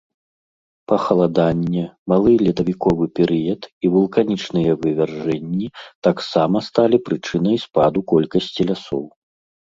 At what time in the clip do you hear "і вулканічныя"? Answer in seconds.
3.87-4.71